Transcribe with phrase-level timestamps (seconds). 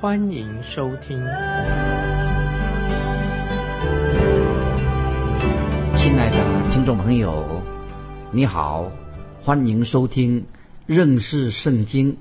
[0.00, 1.18] 欢迎收听。
[5.94, 7.60] 亲爱的听众朋友，
[8.32, 8.90] 你好，
[9.42, 10.46] 欢迎收听
[10.86, 12.16] 认识圣经。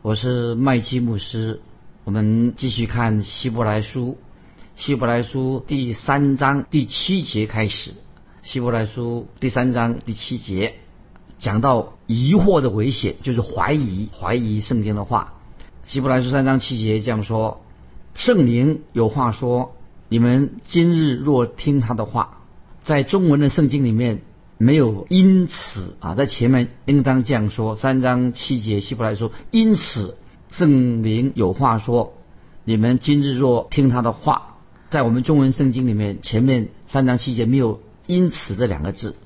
[0.00, 1.60] 我是麦基牧师，
[2.04, 4.16] 我们继续看希伯来书，
[4.76, 7.94] 希伯来书第三章第七节开始。
[8.44, 10.76] 希伯来书第三章第七节
[11.36, 15.34] 讲到疑惑的危险，就是怀疑怀疑圣经的话。
[15.88, 17.62] 希伯来书三章七节这样说：
[18.12, 19.74] 圣灵有话说，
[20.10, 22.42] 你们今日若听他的话，
[22.82, 24.20] 在中文的圣经里面
[24.58, 27.74] 没有因此啊，在前面应当这样说。
[27.74, 30.18] 三章七节希伯来书，因此
[30.50, 32.12] 圣灵有话说，
[32.64, 34.58] 你们今日若听他的话，
[34.90, 37.80] 在我们中文圣经里面前面三章七节没有。
[38.06, 39.16] 因此这两个字，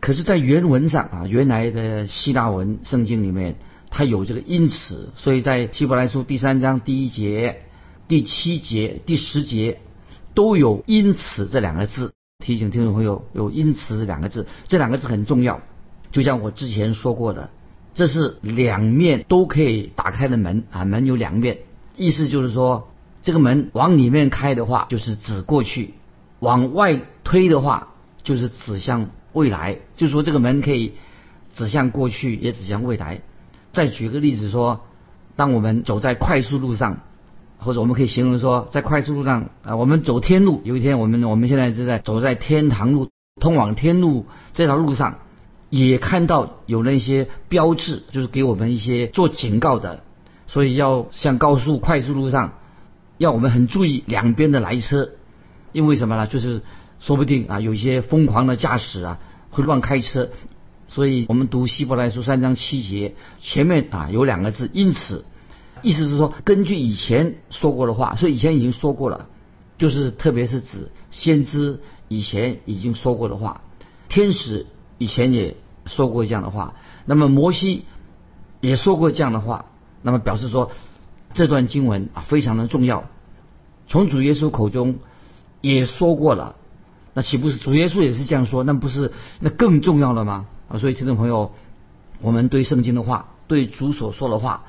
[0.00, 3.56] 可是，在原文上啊，原来的希腊文圣经里面，
[3.94, 7.66] 它有这个因此，所以在希伯来书第三章第一节、
[8.08, 9.80] 第七节、第十节
[10.32, 12.14] 都有因此这两个字。
[12.42, 15.60] 提醒听众朋友，有因此这两个字，这两个字很重要。
[16.10, 17.50] 就像我之前说过的，
[17.92, 21.58] 这是两面都可以打开的门啊，门有两面，
[21.96, 22.88] 意思就是说，
[23.22, 25.90] 这个门往里面开的话，就是指过去；
[26.40, 27.88] 往外推的话。
[28.24, 30.92] 就是指向未来，就是说这个门可以
[31.56, 33.20] 指向过去，也指向未来。
[33.72, 34.80] 再举个例子说，
[35.36, 37.00] 当我们走在快速路上，
[37.58, 40.60] 或者我们可以形容说，在快速路上啊，我们走天路。
[40.64, 43.08] 有一天，我们我们现在是在走在天堂路，
[43.40, 45.18] 通往天路这条路上，
[45.70, 50.02] 也看到有那些标志，就是给我们一些做警告的。
[50.46, 52.54] 所以要像高速快速路上，
[53.18, 55.10] 要我们很注意两边的来车，
[55.72, 56.26] 因为什么呢？
[56.26, 56.62] 就是。
[57.04, 59.18] 说不定啊，有一些疯狂的驾驶啊，
[59.50, 60.28] 会乱开车，
[60.94, 65.24] 所以我们读希伯来书三章七节，前面啊有两个字，因此，
[65.80, 69.26] 意思是说，根据以前说过的话，所以以前已经说过了，
[69.78, 73.62] 就是特别是指先知以前已经说过的话，
[74.10, 74.66] 天使
[74.98, 76.74] 以前也说过这样的话，
[77.06, 77.86] 那么摩西
[78.60, 79.64] 也说过这样的话，
[80.02, 80.72] 那么表示说
[81.32, 83.04] 这段经文啊非常的重要，
[83.88, 84.96] 从主耶稣口中
[85.62, 86.56] 也说过了。
[87.14, 88.62] 那岂不是主耶稣也是这样说？
[88.62, 89.10] 那不是
[89.40, 90.48] 那更重要了吗？
[90.78, 91.52] 所以听众朋友，
[92.20, 94.64] 我们对圣经的话，对主所说的话，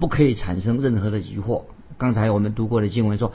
[0.00, 1.64] 不可以产生任何的疑惑。
[1.96, 3.32] 刚才我们读过的经文说：“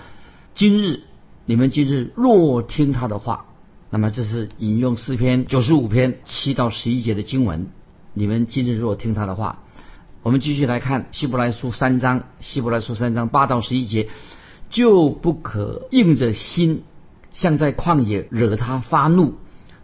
[0.53, 1.03] 今日
[1.45, 3.45] 你们今日若听他的话，
[3.89, 7.67] 那么这是引用诗篇九十五篇七到十一节的经文。
[8.13, 9.63] 你们今日若听他的话，
[10.23, 14.09] 我们继续来看希伯来书三章，希伯来书三章八到十一节，
[14.69, 16.83] 就不可硬着心。”
[17.31, 19.35] 像在旷野惹他发怒、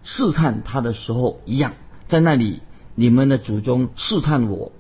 [0.04, 1.74] 试探他的时候一样，
[2.08, 2.62] 在那里
[2.96, 4.72] 你们的祖宗试探我、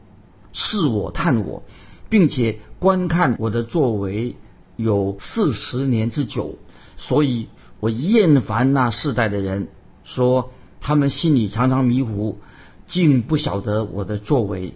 [0.53, 1.63] 试我、探我，
[2.09, 4.35] 并且观看我的作为
[4.75, 6.57] 有四十年之久，
[6.97, 7.47] 所以
[7.79, 9.67] 我厌烦那世代的人，
[10.03, 12.39] 说他们心里常常迷糊，
[12.87, 14.75] 竟不晓得我的作为。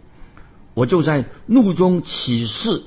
[0.74, 2.81] 我就在怒中起誓，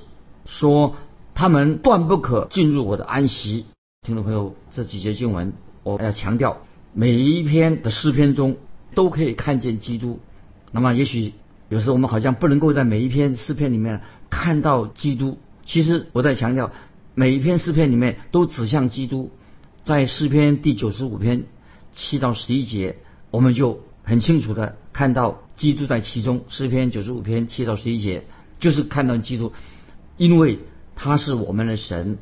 [0.45, 0.97] 说
[1.35, 3.67] 他们断不可进入我的安息。
[4.07, 5.53] 听众朋友，这几节经文，
[5.83, 6.59] 我要强调，
[6.93, 8.57] 每一篇的诗篇中
[8.95, 10.21] 都可以看见基督。
[10.71, 11.35] 那么，也许
[11.69, 15.39] 有时候我们好像不能够在每一篇诗篇里面看到基督。
[15.65, 16.73] 其实我在强调，
[17.15, 19.31] 每一篇诗篇里面都指向基督。
[19.85, 21.45] 在诗篇第九十五篇
[21.93, 22.97] 七到十一节，
[23.31, 26.45] 我们就很清楚的看到基督在其中。
[26.49, 28.25] 诗篇九十五篇七到十一节
[28.61, 29.53] 就是看到基督，
[30.17, 30.61] 因为
[30.95, 32.19] 他是我们的神。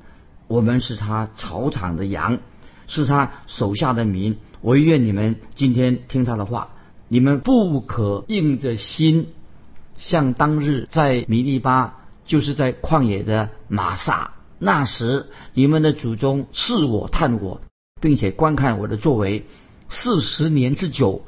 [0.49, 2.40] 我们是他草场的羊，
[2.90, 4.37] 是他手下的民。
[4.60, 6.72] 我愿你们今天听他的话，
[7.06, 9.28] 你们不可硬着心，
[9.96, 14.32] 像当日在米利巴，就是在旷野的玛撒。
[14.58, 17.60] 那时你们的祖宗视我探我，
[18.00, 19.46] 并且观看我的作为，
[19.88, 21.22] 四十年之久，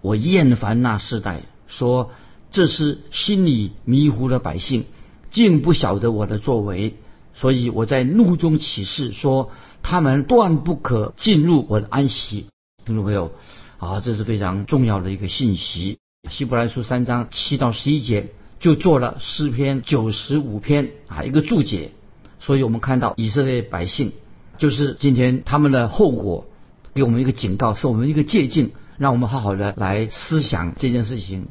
[0.00, 2.10] 我厌烦那世代，说
[2.50, 4.86] 这是心里迷糊的百姓，
[5.30, 6.96] 竟不晓得我的作为。
[7.34, 9.50] 所以我在怒中起誓说，
[9.82, 12.46] 他们断不可进入我的安息。
[12.84, 13.32] 听众朋友，
[13.78, 15.98] 啊，这是非常重要的一个信息。
[16.30, 21.90] 希伯来书三章七到十一节就做了诗篇九十五篇啊一个注解。
[22.38, 24.12] 所以我们看到以色列百姓
[24.58, 26.46] 就是今天他们的后果，
[26.94, 31.48] 给我们一个警告，是我们一个借鉴，让我们好好的来思想这件事情。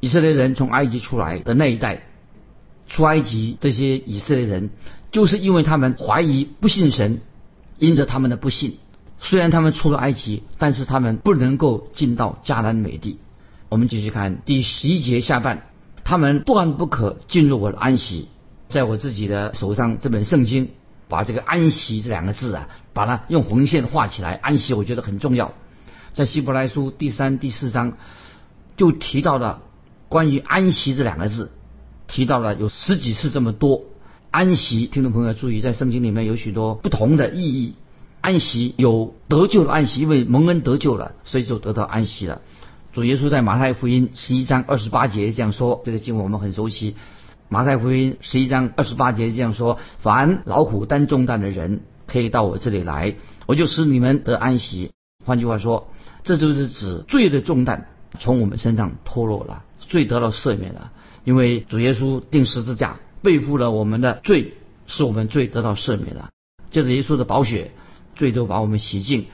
[0.00, 2.06] 以色列人从埃及出来的那一代，
[2.92, 4.68] 出埃及这些以色列人，
[5.10, 7.22] 就是因为他们怀疑不信神，
[7.78, 8.76] 因着他们的不信，
[9.18, 13.18] 虽然他们出了埃及，但是他们不能够进到迦南美地。
[13.70, 15.62] 我们继续看第十一节下半，
[16.04, 18.28] 他们断不可进入我的安息。
[18.68, 20.68] 在我自己的手上这本圣经。
[21.08, 24.32] 把这个“安息”这两个字啊，把它用红线画起来。
[24.32, 25.52] 安息，我觉得很重要。
[26.14, 27.98] 在希伯来书第三、第四章
[28.78, 29.60] 就提到了
[30.08, 31.50] 关于“安息”这两个字，
[32.12, 33.84] 提到了有十几次这么多。
[34.30, 37.74] 安息，听众朋友注意，在圣经里面有许多不同的意义。
[38.20, 42.42] 安息有得救的安息，因为蒙恩得救了，所以就得到安息了。
[42.92, 46.96] 主耶稣在马太福音十一章二十八节这样说，这个经文我们很熟悉。
[47.48, 53.14] 马太福音十一章二十八节这样说：“凡劳苦担重担的人，可以到我这里来，
[53.46, 54.90] 我就使你们得安息。”
[55.24, 55.88] 换句话说，
[56.24, 57.88] 这就是指罪的重担
[58.18, 60.92] 从我们身上脱落了，罪得到赦免了。
[61.24, 64.54] 因为主耶稣定十字架，背负了我们的罪，
[64.86, 66.30] 使我们罪得到赦免了。
[66.70, 67.72] 借着耶稣的宝血，
[68.16, 69.26] 罪都把我们洗净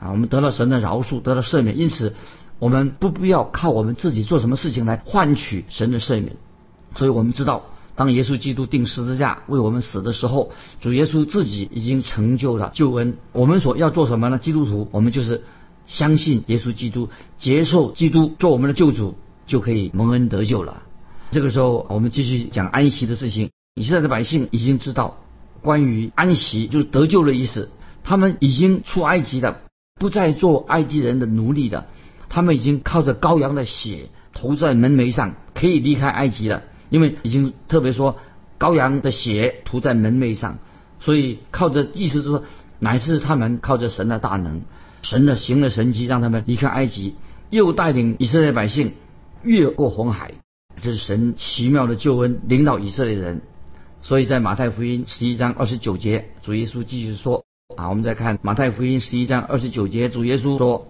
[0.00, 1.78] 啊，我们得到神的饶恕，得到赦免。
[1.78, 2.14] 因此，
[2.58, 6.36] 我们不必要靠我们自己做什么事情来换取神的赦免。
[6.96, 10.50] 所以我们知道，当耶稣基督定十字架为我们死的时候，
[10.80, 13.18] 主耶稣自己已经成就了救恩。
[13.32, 14.38] 我们所要做什么呢？
[14.38, 15.44] 基督徒，我们就是
[15.86, 19.16] 相信耶稣基督，接受基督做我们的救主，
[19.46, 20.82] 就可以蒙恩得救了。
[21.36, 23.50] 这个时候，我们继续讲安息的事情。
[23.74, 25.18] 以色列的百姓已经知道，
[25.60, 27.68] 关于安息就是得救的意思。
[28.04, 29.60] 他们已经出埃及的，
[29.96, 31.88] 不再做埃及人的奴隶的，
[32.30, 36.62] 他们已经靠着羔羊的血涂在门楣上，可以离开埃及了。
[36.88, 38.16] 因为已经特别说
[38.58, 40.56] 羔羊的血涂在门楣上，
[41.00, 42.44] 所以靠着意思就是说，
[42.78, 44.62] 乃是他们靠着神的大能，
[45.02, 47.14] 神的行的神迹，让他们离开埃及，
[47.50, 48.94] 又带领以色列百姓
[49.42, 50.32] 越过红海，
[50.80, 53.42] 这是神奇妙的救恩领导以色列人。
[54.02, 57.44] 所以在马太福音十一章二十九节，主耶稣继续说
[57.76, 60.86] 啊，我们再看马太福音十一章二十九节，主耶稣说：“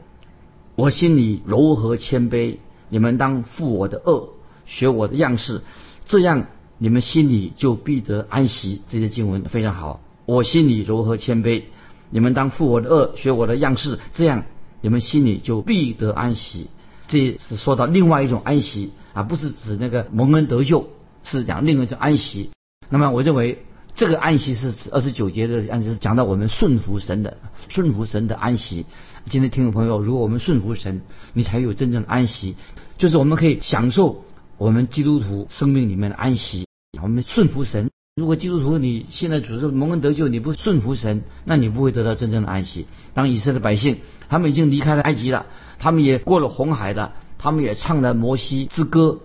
[0.76, 2.56] 我心里柔和谦卑，
[2.90, 4.30] 你们当负我的恶，
[4.66, 5.62] 学我的样式。”
[6.04, 6.46] 这样
[6.78, 8.82] 你们心里就必得安息。
[8.86, 10.00] 这些经文非常好。
[10.26, 11.62] 我心里柔和谦卑，
[12.10, 13.98] 你们当负我的恶，学我的样式。
[14.12, 14.44] 这样
[14.82, 16.66] 你们心里就必得安息。
[17.08, 20.90] 这是说到另外一种安息啊，不是指那个蒙恩得救，
[21.24, 22.50] 是讲另外一种安息。
[22.90, 23.64] 那么我认为
[23.94, 28.84] 这个安息是指二十九节的安息，是讲到我们顺服神的顺服神的安息。
[29.30, 31.00] 今天听众朋友，如果我们顺服神，
[31.32, 32.56] 你才有真正的安息，
[32.98, 34.22] 就是我们可以享受。
[34.58, 36.66] 我们基督徒生命里面的安息，
[37.02, 37.90] 我们顺服神。
[38.16, 42.86] 如果基督徒你现在主是蒙恩得救，你不顺服神，那你不会得到真正的安息。
[43.14, 43.96] 当以色列百姓
[44.28, 45.46] 他们已经离开了埃及了，
[45.78, 47.12] 他们也过了红海的，
[47.46, 49.20] 他们也唱了摩西之歌，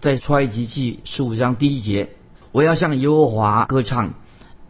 [0.00, 2.08] 在出埃及记十五章第一节，
[2.50, 4.14] 我要向耶和华歌唱，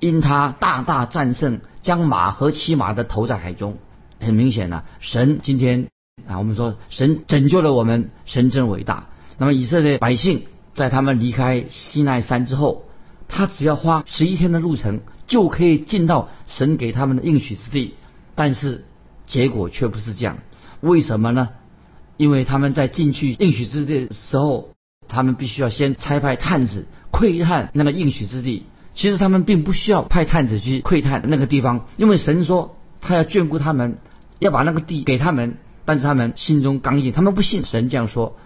[0.01, 3.77] 因他大大战胜，将马和骑马的投在海中。
[4.19, 5.87] 很明显了，神今天
[6.27, 9.07] 啊，我们说神拯救了我们，神真伟大。
[9.37, 12.83] 那么以色列百姓在他们离开西奈山之后，
[13.29, 17.95] 他只要花十一天的路程就可以进到神给他们的应许之地，
[18.35, 18.85] 但是
[19.25, 20.39] 结果却不是这样。
[20.81, 21.51] 为什么呢？
[22.19, 24.75] 因为他们在进去应许之地的时候，
[25.09, 28.65] 他们必须要先差派探子窥探那个应许之地。
[28.93, 33.99] 其实他们并不需要派探子去窥探那个地方，因为神说他要眷顾他们，
[34.41, 35.57] 要把那个地给他们。
[35.85, 38.37] 但是他们心中刚硬，他们不信神这样说。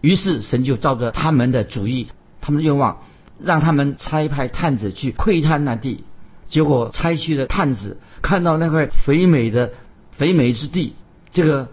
[0.00, 2.06] 于是神就照着他们的主意，
[2.40, 2.98] 他们的愿望，
[3.40, 6.04] 让他们差派探子去窥探那地。
[6.48, 9.72] 结果差去的探子看到那块肥美的
[10.12, 10.94] 肥美之地，
[11.32, 11.70] 这个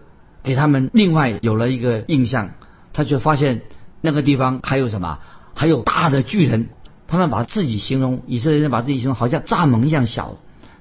[0.48, 2.50] 给他们另外有了一个印象。
[2.94, 3.62] 他就发现
[4.00, 5.18] 那个地方还有什么？
[5.54, 6.70] 还有大的巨人。
[7.06, 10.36] 他们把自己形容以色列人把自己形容好像蚱蜢一样小，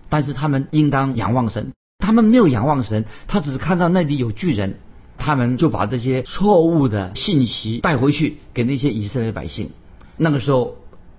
[0.09, 1.73] 但是他们应当仰望神。
[1.99, 4.79] 他们没有仰望神，他只是看到那里有巨人。
[5.19, 9.71] 他们就把这些错误的信息带回去给那些以色列百姓。
[10.15, 10.75] 那个时候，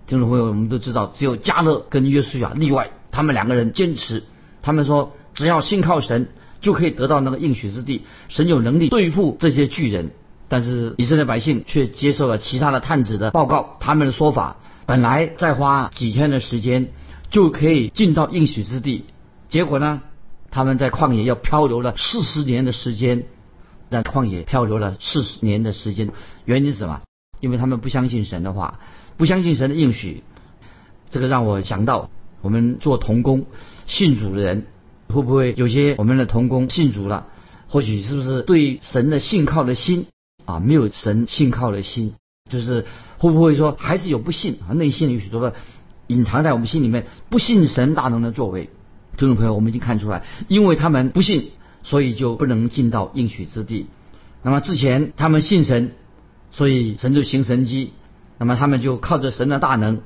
[0.07, 4.23] 听众朋友，我们都知道，只有加勒跟约书亚例外，他们两个人坚持，
[4.63, 6.29] 他们说只要信靠神，
[6.61, 8.03] 就可以得到那个应许之地。
[8.29, 10.11] 神有能力对付这些巨人。
[10.51, 16.89] 但是以色列百姓却接受了其他的探子的报告，他们的说法本来再花几天的时间
[17.31, 19.05] 就可以进到应许之地，
[19.51, 20.01] 结果呢，
[20.51, 23.25] 他们在旷野要漂流了四十年的时间。
[23.91, 26.11] 在旷野漂流了四十年的时间，
[26.45, 27.01] 原因是什么？
[27.41, 28.81] 因为他们不相信神的话，
[29.17, 30.23] 不相信神的应许。
[31.09, 32.11] 这个让我想到
[32.43, 33.47] 我们做童工
[33.87, 34.67] 信主的人，
[35.09, 37.27] 会不会有些我们的童工信主了？
[37.69, 40.07] 或许是不是对神的信靠的心
[40.47, 42.15] 啊，没有神信靠的心，
[42.51, 42.87] 就是
[43.19, 44.73] 会不会说还是有不信啊？
[44.73, 45.55] 内心有许多的
[46.07, 48.71] 隐藏在我们心里面不信神大能的作为。
[49.19, 51.51] 听众朋友，我们已经看出来，因为他们不信，
[51.83, 53.87] 所以就不能进到应许之地。
[54.43, 55.93] 那么之前他们信神，
[56.53, 57.93] 所以神就行神迹，
[58.39, 60.01] 那么他们就靠着神的大能，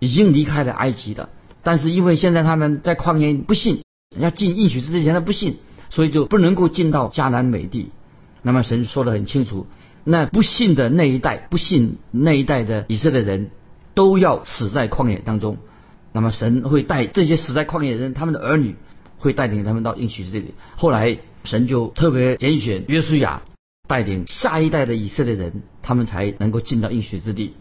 [0.00, 1.30] 已经离开了埃及的。
[1.62, 3.82] 但是因为现在他们在旷野不信，
[4.18, 5.56] 要进应许之前他不信。
[5.88, 7.90] 所以就不能够进到迦南美地。
[8.42, 9.68] 那么神说得很清楚，
[10.02, 13.50] 那不信的那一代，不信那一代的以色列人，
[13.94, 15.58] 都要死在旷野当中。
[16.12, 18.74] 那么神会带这些死在旷野人，他们的儿女
[19.16, 20.54] 会带领他们到应许之地。
[20.76, 23.42] 后来神就特别拣选约书亚
[23.88, 27.54] 带领下一代的以色列人，他们才能够进到应许之地。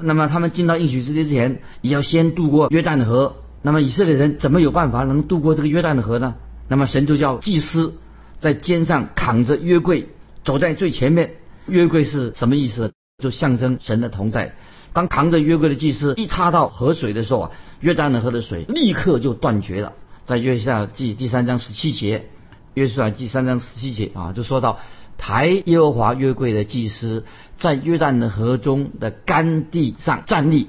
[0.00, 3.36] 那么他们进到应许之地之前，也要先渡过约旦河。
[3.66, 6.34] 那么以色列人怎么有办法能渡过这个约旦河呢？
[6.68, 7.94] 那么神就叫祭司
[8.38, 10.10] 在肩上扛着约柜
[10.44, 11.36] 走在最前面。
[11.66, 12.92] 约柜是什么意思？
[13.22, 14.54] 就象征神的同在。
[14.92, 19.94] 当扛着约柜的祭司一踏到河水的时候啊，约旦的河的水立刻就断绝了。
[20.26, 22.26] 在约下记第三章十七节，
[22.74, 24.78] 约书亚记三章十七节啊，就说到
[25.16, 27.24] 抬耶和华约柜的祭司
[27.56, 30.68] 在约旦的河中的干地上站立，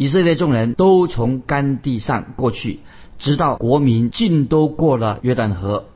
[0.00, 2.80] 以色列众人都从干地上过去。
[3.18, 5.88] 直到国民尽都过了约旦河，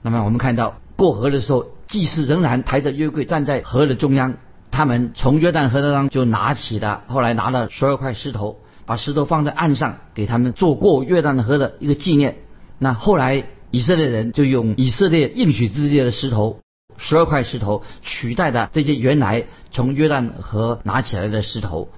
[0.00, 4.34] 那么我们看到过河的时候，祭司仍然抬着约柜站在河的中央。
[4.70, 12.36] 他们从约旦河当中就拿起了，后来拿了十二块石头，把石头放在岸上，给他们做过约旦河的一个纪念。
[12.78, 16.60] 那后来以色列人就用以色列应许之地的石头，
[16.96, 21.88] 十二块石头取代的这些原来从约旦河拿起来的石头。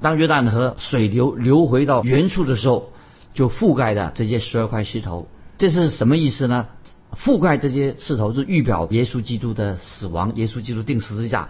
[0.00, 2.90] 当约旦河水流流回到原处的时候。
[3.34, 5.26] 就覆盖的这些十二块石头，
[5.58, 6.68] 这是什么意思呢？
[7.16, 11.48] 覆盖这些石头是预表耶稣基督的死亡，耶稣基督定十字架，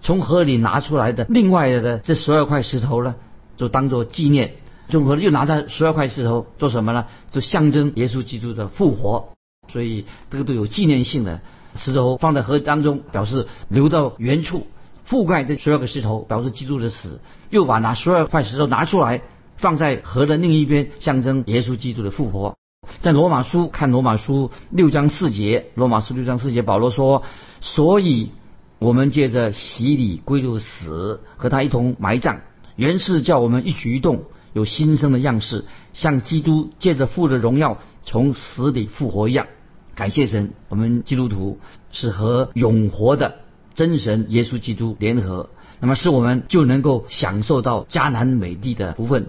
[0.00, 3.16] 从河里拿出来的另外的这十二块石头呢，
[3.58, 4.54] 就当做纪念。
[4.88, 7.04] 从河又拿着十二块石头做什么呢？
[7.30, 9.28] 就象征耶稣基督的复活。
[9.70, 11.42] 所以这个都有纪念性的
[11.74, 14.66] 石头放在河当中，表示流到原处，
[15.08, 17.20] 覆盖这十二个石头，表示基督的死。
[17.50, 19.22] 又把那十二块石头拿出来。
[19.58, 22.54] 放在河的另一边，象征耶稣基督的复活。
[23.00, 27.22] 在罗马书看罗马书六章四节，罗马书六章四节，保罗说
[27.62, 28.32] ：“所以
[28.78, 32.40] 我们借着洗礼归入死，和他一同埋葬，
[32.76, 39.46] 原是叫我们一举一动有新生的样式，像基督借着父的荣耀从死里复活一样。
[39.94, 41.58] 感谢神，我们基督徒
[41.92, 43.36] 是和永活的
[43.76, 49.28] 真神耶稣基督联合，那么使我们就能够享受到迦南美地的福分。”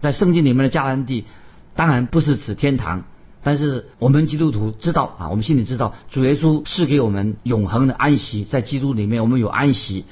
[0.00, 1.24] 在圣经里面的迦南地，
[1.74, 3.02] 当然不是指天堂，
[3.42, 10.04] 但是我们基督徒知道啊，我们心里知道，主耶稣是给我们永恒的安息，在基督里面我们有安息。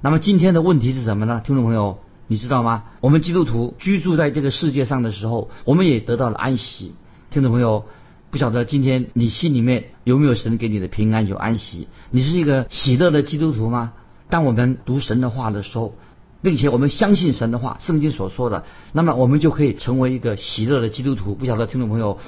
[0.00, 1.40] 那么今天的问题是什么呢？
[1.44, 2.84] 听众朋友，你知道吗？
[3.00, 6.94] 我们基督徒居住在这个世界上的时候，我们也得到了安息。
[7.30, 7.84] 听众朋友，
[8.30, 11.88] 不晓得今天你心里面有没有神给你的平安有安息？
[12.10, 13.92] 你是一个喜乐的基督徒吗？
[14.28, 15.94] 当我们读神的话的时候。
[16.40, 21.34] 并且我们相信神的话，圣经所说的，那么我们就可以成为一个喜乐的基督徒。
[21.34, 22.18] 不晓得听众朋友，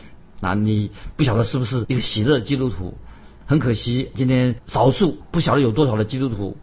[0.41, 2.95] 那你不晓得是不是一个喜乐的基督徒？
[3.47, 6.57] 很可惜，今天少数不晓得有多少的基督徒，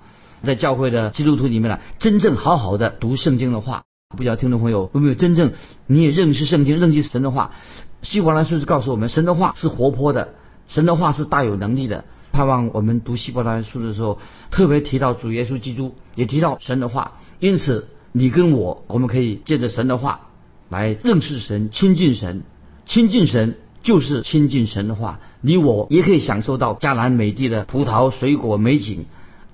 [0.43, 3.83] 在教会的基督徒里面呢，真正好好的读圣经的话。
[4.17, 5.53] 不晓得听众朋友有没有真正
[5.85, 7.51] 你也认识圣经、认识神的话？
[8.09, 10.29] 希伯来书是告诉我们，神的话是活泼的，
[10.69, 12.05] 神的话是大有能力的。
[12.31, 14.17] 盼望我们读希伯来书的时候，
[14.49, 17.19] 特别提到主耶稣基督，也提到神的话。
[17.41, 20.29] 因此，你跟我，我们可以借着神的话
[20.69, 22.43] 来认识神、亲近神。
[22.85, 25.19] 亲近神就是亲近神的话。
[25.41, 29.03] 你我也可以享受到迦南美地的葡萄、水果、美景，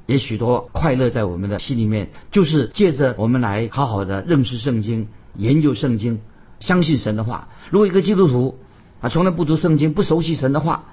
[0.05, 2.12] 也许多快乐在我们的心里面。
[2.29, 6.19] 就是借着我们来好好的认识圣经、研究圣经、
[6.63, 7.50] 相信神的话。
[7.70, 8.58] 如果一个基督徒
[9.01, 10.86] 啊从来不读圣经、不熟悉神的话，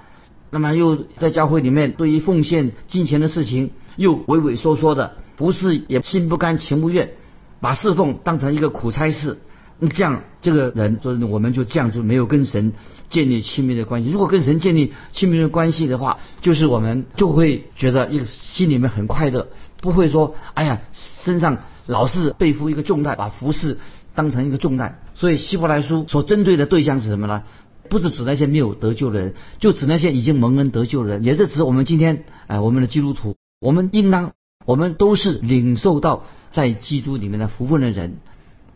[0.50, 5.14] 那么又在教会里面对于奉献金钱的事情又畏畏缩缩的。
[5.36, 7.12] 不是也心不甘情不愿，
[7.60, 9.38] 把侍奉当成一个苦差事，
[9.78, 12.74] 那这样这个人，所以我们就这样就没有跟神
[13.08, 14.10] 建立亲密的关系。
[14.10, 19.48] 如果跟神建立亲密的关系的话，就是我们就会觉得一个心里面很快乐，
[19.80, 23.78] 不会说哎呀身上老是背负一个重担，把服饰
[24.14, 25.00] 当成一个重担。
[25.14, 27.42] 所以希伯来书所针对的对象是什么呢？
[27.88, 34.32] 不是指那些没有得救的人，就指那些已经蒙恩得救的人，也是指我们今天哎我们的基督徒，我们应当。
[34.66, 38.18] 我们都是领受到在基督里面的福分的人。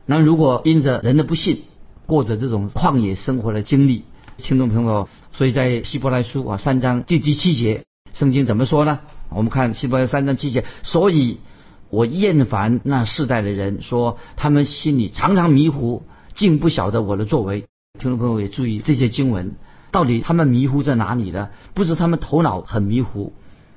[0.06, 1.60] 那如果因着人的不信，
[2.06, 4.04] 过着这种旷野生活的经历。
[4.38, 9.00] 听众朋友，所以在希伯来书啊三章第第七节，圣经怎么说呢？
[9.28, 11.38] 我们看希伯来三章七节，所以
[11.94, 16.02] 我厌烦那世代的人，说他们心里常常迷糊，
[16.34, 17.66] 竟不晓得我的作为。
[18.00, 19.54] 听众朋友也注意这些经文，
[19.92, 21.50] 到底他们迷糊在哪里呢？
[21.72, 23.32] 不是他们头脑很迷糊，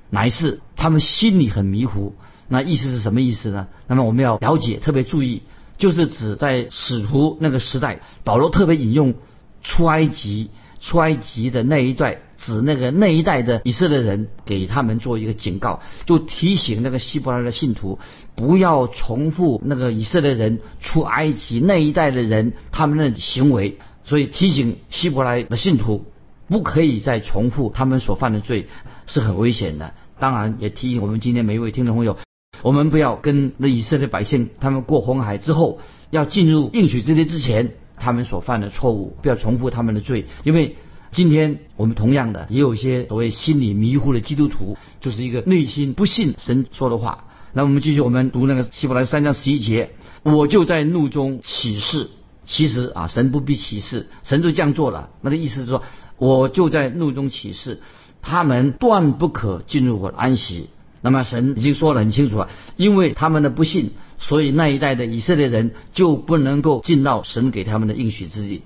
[0.10, 2.16] 乃是他们心里很迷糊。
[2.48, 3.68] 那意思是什么意思呢？
[3.86, 5.44] 那么我们要了解，特别注意，
[5.78, 9.14] 就是指在使徒那个时代，保罗特别引用
[9.62, 18.00] 出埃及、出埃及的那一段，指那个那一代的以色列人，给他们做一个警告，就提醒那个希伯来的信徒，
[18.36, 23.78] 不要重复那个以色列人出埃及那一代的人他们的行为。
[24.04, 26.06] 所以提醒希伯来的信徒，
[26.48, 28.68] 不可以再重复他们所犯的罪，
[29.06, 29.94] 是很危险的。
[30.18, 32.18] 当然，也提醒我们今天每一位听众朋友，
[32.62, 35.80] 我们不要跟那以色列百姓他们过红海之后，
[36.10, 40.26] 要进入应许之地之前，他们所犯的错误，不要重复他们的罪。
[40.46, 40.78] 因为
[41.18, 47.26] 今天我们同样的也有一些所谓心理迷糊的基督徒，就是一个内心不信神说的话。
[47.54, 52.10] 那我们继续，我们读那个希伯来三章十一节，我就在怒中起誓。
[52.44, 55.10] 其实啊，神不必起誓，神就这样做了。
[55.22, 55.82] 那个意思是说，
[56.20, 57.80] 我就在怒中起誓，
[58.22, 60.70] 他们断不可进入我的安息。
[61.02, 68.62] 那么神已经说得很清楚了，因为他们的不信，所以那一代的以色列人就不能够进到神给他们的应许之地。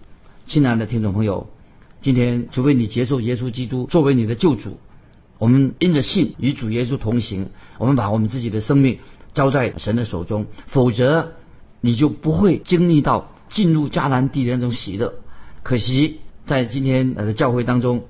[0.47, 1.47] 亲爱的听众朋友，
[2.01, 4.79] 今天除非你接受耶稣基督作为你的救主，
[5.37, 8.99] 我们因着信与主耶稣同行，我们把我们自己的生命
[9.33, 11.33] 交在神的手中，否则
[11.79, 13.29] 你就不会经历到。
[13.51, 15.13] 进入迦南地的那种喜乐，
[15.61, 18.05] 可惜在今天呃教会当中，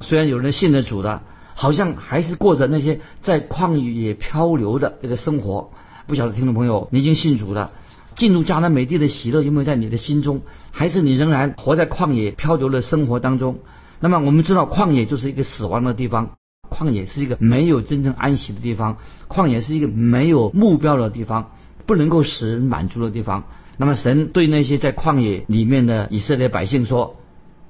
[0.00, 1.22] 虽然有人信了主的，
[1.54, 5.70] 好像还是过着那些在旷野漂流的这个生活。
[6.06, 7.72] 不晓得听众朋友，你已经信主了，
[8.16, 10.40] 进入迦南美地的喜乐有没有在你的心中？
[10.72, 13.58] 还是你仍然活在旷野漂流的生活当中？
[14.00, 16.36] 那么我们知道，旷野就是一个死亡的地方，
[16.70, 18.96] 旷野是一个没有真正安息的地方，
[19.28, 21.52] 旷野是一个没有目标的地方，
[21.84, 23.44] 不能够使人满足的地方。
[23.76, 27.16] 那么神对那些在旷野里面的以色列百姓说：“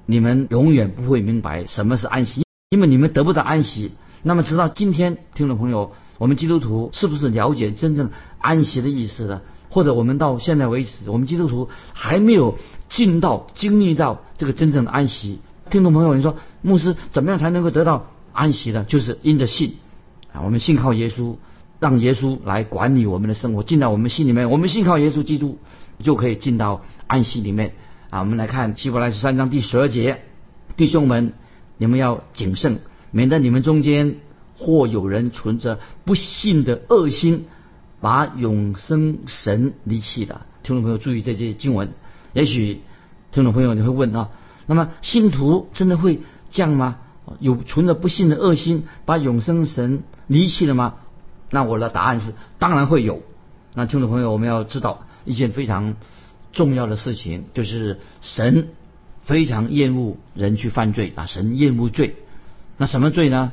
[0.07, 3.91] 你们永远不会明白什么是安息，因为你们得不到安息。”
[4.23, 9.41] 那么直到今天，听众朋友，我们基督徒是不是了解真正安息的意思呢？
[9.69, 12.57] 或者我们到现在为止，我们基督徒还没有
[12.89, 15.39] 进到经历到这个真正的安息？
[15.69, 18.85] 听众朋友，你说牧师怎么样才能够得到安息呢？
[18.87, 19.75] 就是因着信
[20.31, 21.35] 啊，我们信靠耶稣。
[21.79, 24.49] 让耶稣来管理我们的生活，进到我们心里面。
[24.49, 25.59] 我们信靠耶稣基督，
[26.01, 27.73] 就可以进到安息里面。
[28.09, 30.23] 啊，我们来看希伯来十三章第十二节，
[30.75, 31.33] 弟兄们，
[31.77, 32.79] 你们要谨慎，
[33.11, 34.15] 免得你们中间
[34.57, 37.45] 或有人存着不信的恶心，
[37.99, 40.45] 把永生神离弃的。
[40.63, 41.93] 听众朋友注意这些经文。
[42.33, 42.81] 也许
[43.31, 44.29] 听众朋友你会问啊，
[44.65, 46.97] 那么信徒真的会这样吗？
[47.39, 50.95] 有存着不信的恶心，把永生神离弃了吗？
[51.49, 53.21] 那我的答案是，当然会有。
[53.73, 55.95] 那听众朋友，我们要知道一件非常
[56.53, 58.69] 重要的事情，就是神
[59.23, 62.15] 非常厌恶人去犯罪啊，神厌恶罪。
[62.77, 63.51] 那什么罪呢？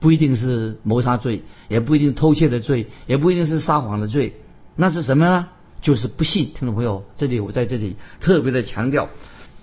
[0.00, 4.36] 不一定是谋杀罪，也不一定偷窃的罪，也不一定是撒谎的罪。
[4.76, 5.48] 那是什么呢？
[5.80, 6.52] 就是不信。
[6.54, 9.08] 听众朋友，这里我在这里特别的强调，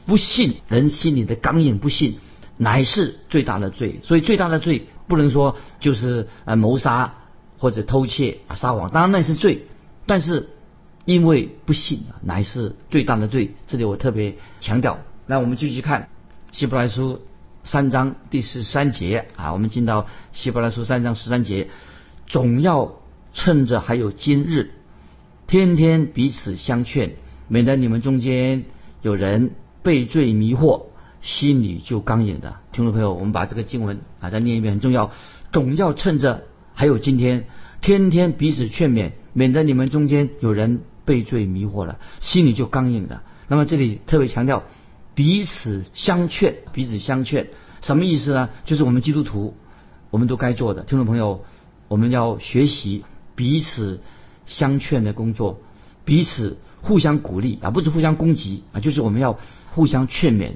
[0.05, 2.17] 不信人心里的刚硬，不信
[2.57, 3.99] 乃是最大的罪。
[4.03, 7.15] 所以最大的罪不能说就是呃谋杀。
[7.57, 9.67] 或者偷窃啊撒谎，当然那是罪，
[10.07, 10.49] 但是
[11.05, 13.53] 因为不信，乃是最大的罪。
[13.67, 14.97] 这里我特别强调。
[15.27, 16.09] 那我们继续看
[16.51, 17.21] 希伯来书
[17.63, 21.67] 三章第十三节啊，我们进到希伯来书三章十三节，
[22.27, 22.93] 总要
[23.33, 24.71] 趁着还有今日，
[25.47, 27.15] 天天彼此相劝，
[27.47, 28.65] 免得你们中间
[29.01, 29.51] 有人
[29.83, 30.85] 被罪迷惑，
[31.21, 32.57] 心里就刚硬的。
[32.71, 35.11] 听众朋友，我们把这个经文啊再念一遍，很重要。
[35.51, 36.43] 总要趁着。
[36.73, 37.45] 还有今天，
[37.81, 43.21] 天天彼此劝勉，免得你们中间有人被罪迷惑了，心里就刚硬的。
[43.49, 44.63] 那么这里特别强调
[45.13, 47.49] 彼此相劝，彼此相劝，
[47.81, 48.49] 什么意思呢？
[48.65, 49.55] 就是我们基督徒，
[50.09, 50.83] 我们都该做的。
[50.83, 51.43] 听众朋友，
[51.87, 53.03] 我们要学习
[53.35, 54.01] 彼此
[54.45, 55.59] 相劝的工作，
[56.05, 59.37] 彼此互相鼓励啊，不是互相攻击啊，就是我们要
[59.71, 60.53] 互相劝勉，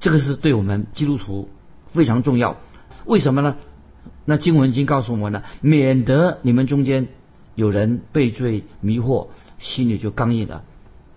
[0.00, 1.48] 这个是对我们基督徒
[1.92, 2.56] 非常重要。
[3.04, 3.56] 为什么呢？
[4.24, 7.08] 那经文已经告诉我们了，免得你们中间
[7.54, 10.64] 有人被罪迷惑，心里就刚硬了。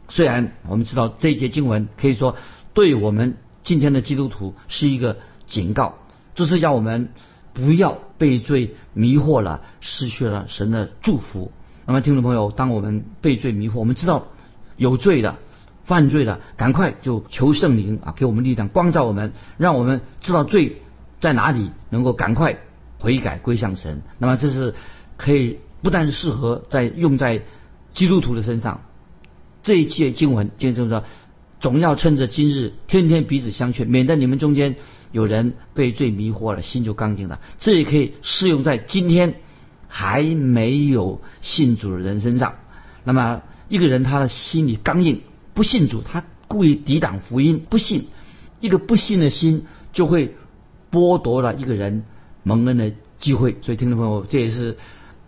[0.09, 2.35] 虽然我们知道这一节经文可以说
[2.73, 5.95] 对我们今天的基督徒是一个警告，
[6.35, 7.09] 就是要我们
[7.53, 11.51] 不要被罪迷惑了，失去了神的祝福。
[11.85, 14.27] 那么听众朋友，当我们被罪迷惑，我们知道
[14.77, 15.37] 有罪的
[15.83, 20.81] 犯罪的，赶快就求圣灵啊，给我们力量，光照我们，让我们知道罪
[21.19, 22.59] 在哪里，能够赶快
[22.99, 24.01] 悔改归向神。
[24.17, 24.75] 那么这是
[25.17, 27.41] 可以不但适合在用在
[27.93, 28.81] 基督徒的身上，
[29.63, 31.03] 这一切经文，见证说，
[31.61, 34.75] 总要趁着今日，天天彼此相劝，免得你们中间
[35.11, 37.39] 有人被罪迷惑了，心就刚硬了。
[37.59, 39.35] 这也可以适用在今天
[39.87, 42.55] 还没有信主的人身上。
[43.03, 45.21] 那么一个人他的心里刚硬，
[45.53, 48.07] 不信主，他故意抵挡福音，不信，
[48.59, 50.35] 一个不信的心就会
[50.91, 52.03] 剥夺了一个人
[52.41, 53.55] 蒙恩的机会。
[53.61, 54.77] 所以听众朋友，这也是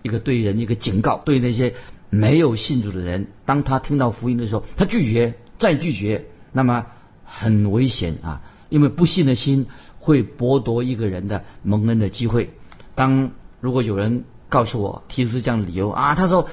[0.01, 1.75] 一个对人一个警告，对那些
[2.09, 6.85] 没有信主的人，当他听到福音的时候，他拒绝，再拒绝，那么
[7.23, 8.41] 很危险啊！
[8.69, 9.67] 因为不信的心
[9.99, 12.51] 会剥夺一个人的蒙恩的机会。
[12.95, 16.49] 当如果有人告诉我提出这样的理由啊，他说。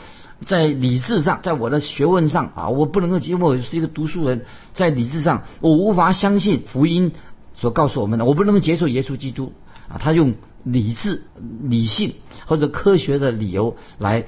[0.46, 7.12] 在理智上，在我的学问上啊，我不能够，因为我是一个读书人，在理智上，我无法相信福音
[7.52, 9.52] 所告诉我们的，我不能够接受耶稣基督
[9.90, 10.00] 啊。
[10.00, 10.32] 他用
[10.64, 11.24] 理智、
[11.62, 12.14] 理性
[12.46, 14.24] 或者科学的理由来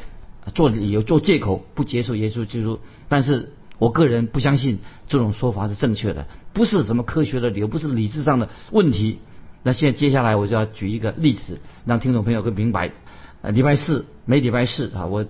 [0.54, 2.80] 做理由、做借口，不接受耶稣基督。
[3.08, 9.18] 但是我个人不相信这种说法是正确的，不是什么科学的理由，不是理智上的问题。
[9.64, 12.92] 那现在接下来我就要举一个例子，让听众朋友会明白。
[13.40, 15.26] 呃，礼拜四每礼拜四啊，我。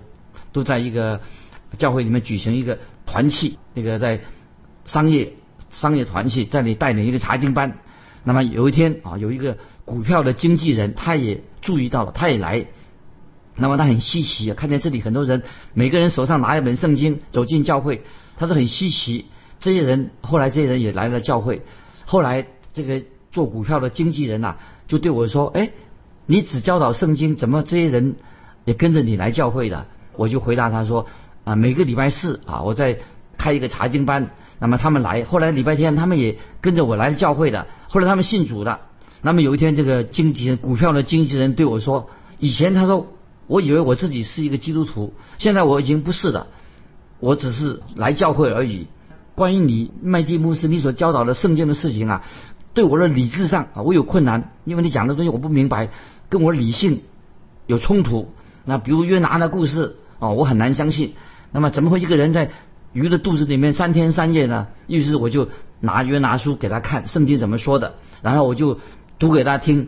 [0.51, 1.19] 都在一个
[1.79, 4.21] 教会里面举行一个团契，那个在
[4.85, 5.33] 商业
[5.71, 7.79] 商业团契，在里带领一个查经班。
[8.23, 12.67] 那么有一天啊，有一个股票的经纪人，他也注意到了，他也来。
[13.55, 15.41] 那么他很稀奇啊，看见这里很多人，
[15.73, 18.03] 每个人手上拿一本圣经走进教会，
[18.37, 19.25] 他是很稀奇。
[19.59, 21.61] 这些人后来这些人也来了教会。
[22.05, 24.55] 后来这个做股票的经纪人呐，
[24.87, 25.71] 就对我说：“哎，
[26.25, 28.15] 你只教导圣经，怎么这些人
[28.65, 31.07] 也跟着你来教会的？”我就回答他说
[31.43, 32.99] 啊，每个礼拜四啊，我在
[33.37, 38.81] 开一个查经班，那么他们来，后来礼拜天他们也跟着我来教会的，后来他们信主的。
[39.21, 43.07] 那么有一天，这个经纪人股票的经纪人对我说，以前他说
[43.47, 46.47] 我以为我自己是一个基督徒，现在我已经不是了，
[47.23, 48.87] 我只是来教会而已。
[49.33, 52.23] 关于你麦基牧师你所教导的圣经的事情啊，
[52.73, 55.89] 对我的理智上啊，我有困难，因为你讲的东西我不明白，
[56.29, 57.01] 跟我理性
[57.65, 58.33] 有冲突。
[58.65, 59.95] 那比如约拿的故事。
[60.19, 61.15] 哦，我很难相信。
[61.51, 62.51] 那么怎么会一个人在
[62.93, 64.67] 鱼的肚子里面三天三夜呢？
[64.87, 65.49] 于是我就
[65.81, 67.95] 拿约拿书给他看，圣经怎么说的。
[68.21, 68.79] 然后我就
[69.19, 69.85] 读给他听，《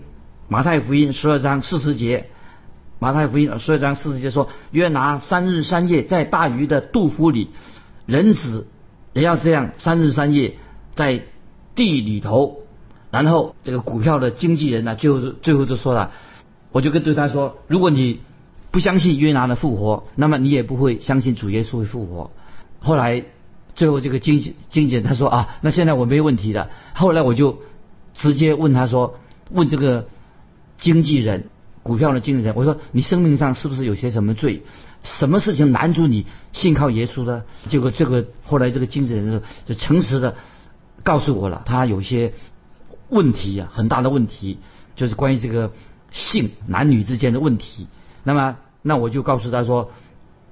[0.50, 2.20] 马太福音》十二章四十节，
[3.00, 7.50] 《马太福音》十二章四十节说，约拿三日三夜在大鱼的肚腹里，
[8.06, 8.68] 人子
[9.14, 10.58] 也要这样三日三夜
[10.96, 11.24] 在
[11.76, 12.60] 地里头。
[13.12, 16.12] 然后这个股票的经纪人呢，最后最后就说了，
[16.72, 18.22] 我就跟对他说，如果你。
[18.72, 22.32] 不相信约拿的复活，那么你也不会相信主耶稣会复活。
[22.82, 23.24] 后来，
[23.74, 26.70] 最后这个经经纪人他说啊，那现在我没问题的。
[26.94, 27.60] 后来我就
[28.16, 29.18] 直接问他说，
[29.50, 30.08] 问这个
[30.78, 31.48] 经纪人，
[31.86, 34.64] 股票的经纪人，我说你生命上是不是有些什么罪？
[35.04, 37.46] 什么事情拦住你信靠耶稣的？
[37.70, 40.36] 结果这个后来这个经纪人就诚实的
[41.04, 42.34] 告诉我了，他有些
[43.10, 44.58] 问题啊，很大的问题，
[44.96, 45.72] 就是关于这个
[46.10, 47.88] 性男女之间的问题。
[48.24, 48.58] 那么。
[48.88, 49.92] 那我就告诉他说，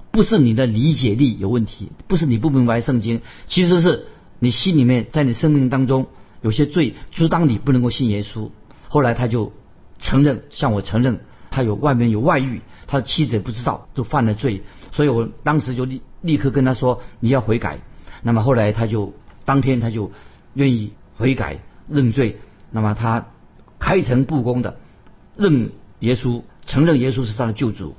[0.10, 4.08] 不是你的理解力有问题，不是你不明白圣经，其实是
[4.40, 6.08] 你心里面在你生命当中
[6.42, 8.50] 有些罪阻挡你不能够信耶稣。
[8.90, 9.54] 后来他就
[10.04, 14.64] 承认，向我承认他有外面有外遇，他的妻子也不知道，就犯了罪。
[14.92, 17.80] 所以我当时就立立刻跟他说你要悔改。
[18.22, 19.14] 那么后来他就
[19.46, 20.12] 当天他就
[20.54, 22.38] 愿意悔改认罪。
[22.70, 23.28] 那么他
[23.80, 24.78] 开诚布公的
[25.38, 27.96] 认耶稣，承认耶稣是他的救主。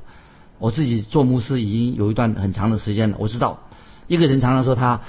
[0.59, 3.61] 我自己做牧师已经有一段很长的时间了，我知道
[4.09, 5.01] 一个人常常说他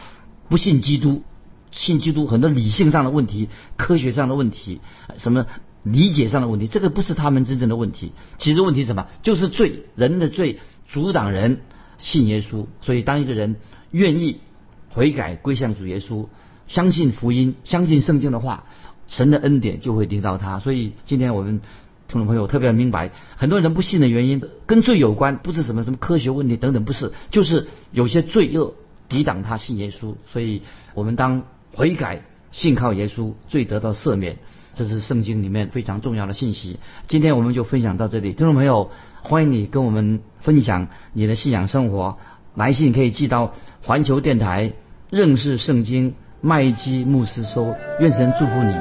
[0.47, 1.23] 不信基督，
[1.71, 4.79] 信基督很多理性上的问题、科学上的问题、
[5.17, 5.45] 什么
[5.85, 8.11] 理解上的问题，这个不是他们真正的问题。
[8.37, 9.07] 其实问题什么？
[9.23, 11.61] 就是罪，人的罪阻挡人
[11.97, 12.65] 信耶稣。
[12.81, 13.55] 所以当一个人
[13.91, 14.41] 愿意
[14.89, 16.27] 悔改归向主耶稣，
[16.67, 18.65] 相信福音，相信圣经的话，
[19.07, 20.59] 神的恩典就会临到他。
[20.59, 21.61] 所以今天我们。
[22.07, 28.75] 听众朋友特别明白，很多人不信的原因跟罪有关，不是什么什么科学问题等等，不是，就是有些罪恶
[29.09, 30.13] 抵挡他信耶稣。
[30.31, 30.61] 所以
[30.93, 34.37] 我们当悔改、信靠耶稣，罪得到赦免，
[34.75, 36.79] 这是圣经里面非常重要的信息。
[37.07, 38.91] 今天我们就分享到这里，听众朋友，
[39.23, 42.17] 欢迎你跟我们分享你的信仰生活，
[42.53, 44.73] 来信可以寄到环球电台
[45.09, 47.73] 认识圣经麦基牧师收。
[47.99, 48.75] 愿神祝福你，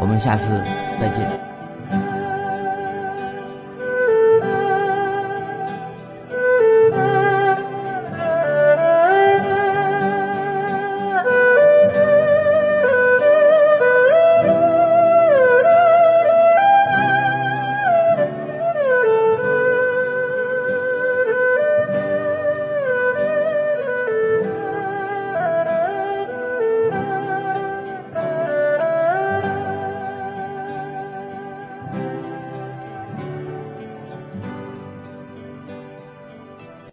[0.00, 0.44] 我们下次
[0.98, 1.51] 再见。